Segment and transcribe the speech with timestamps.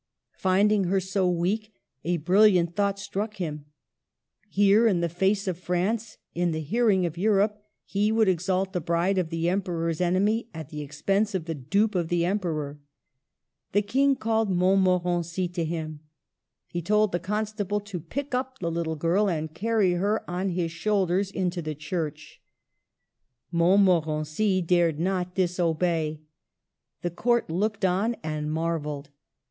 [0.39, 3.65] Finding her so weak, a brilliant thought struck him.
[4.49, 8.81] Here, in the face of France, in the hearing of Europe, he would exalt the
[8.81, 12.79] bride of the Emperor's enemy at the expense of the dupe of the Emperor.
[13.73, 15.99] The King called Montmorency to him.
[16.65, 20.71] He told the Constable to pick up the little girl and carry her on his
[20.71, 22.41] shoulders into the church.
[23.51, 23.85] 1 88 MARGARET OF ANGOULEME.
[24.15, 26.21] Montmorency dared not disobey.
[27.03, 29.11] The Court looked on and marvelled.